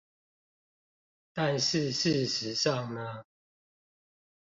[1.31, 3.23] 但是事實上呢